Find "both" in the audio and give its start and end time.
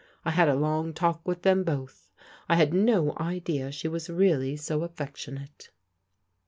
1.63-2.09